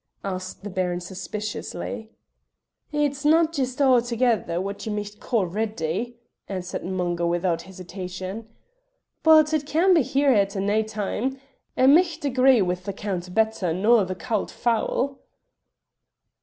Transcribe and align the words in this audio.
asked 0.23 0.63
the 0.63 0.69
Baron 0.71 0.99
suspiciously. 0.99 2.09
"It's 2.91 3.23
no 3.23 3.45
jist 3.45 3.77
a'thegether 3.79 4.59
what 4.59 4.83
ye 4.87 4.91
micht 4.91 5.19
ca' 5.19 5.43
ready," 5.43 6.17
answered 6.49 6.83
Mungo 6.83 7.27
without 7.27 7.61
hesitation; 7.69 8.49
"but 9.21 9.53
it 9.53 9.67
can 9.67 9.93
be 9.93 10.01
here 10.01 10.33
het 10.33 10.55
in 10.55 10.65
nae 10.65 10.81
time, 10.81 11.37
and 11.77 11.93
micht 11.93 12.25
agree 12.25 12.63
wi' 12.63 12.73
the 12.83 12.93
Count 12.93 13.31
better 13.35 13.73
nor 13.75 14.03
the 14.03 14.15
cauld 14.15 14.49
fowl." 14.49 15.19